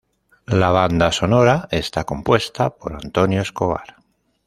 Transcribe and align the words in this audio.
La 0.47 0.71
banda 0.71 1.11
sonora 1.11 1.67
está 1.69 2.05
compuesta 2.05 2.71
por 2.71 2.93
Antonio 2.93 3.39
Escobar. 3.43 3.97